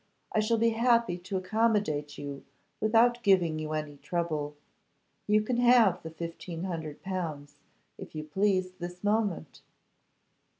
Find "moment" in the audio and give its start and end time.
9.03-9.61